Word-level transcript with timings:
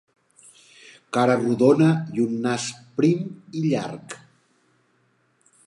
Cara 1.17 1.35
rodona 1.41 1.89
i 2.19 2.23
un 2.25 2.33
nas 2.45 2.65
prim 3.01 3.21
i 3.61 3.65
llarg. 3.67 4.17